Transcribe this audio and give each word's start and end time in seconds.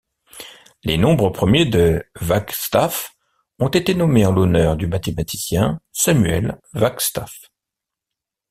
Les 0.83 0.97
nombres 0.97 1.29
premiers 1.29 1.67
de 1.67 2.03
Wagstaff 2.19 3.11
ont 3.59 3.67
été 3.67 3.93
nommés 3.93 4.25
en 4.25 4.31
l'honneur 4.31 4.75
du 4.75 4.87
mathématicien 4.87 5.79
Samuel 5.91 6.59
Wagstaff. 6.73 7.51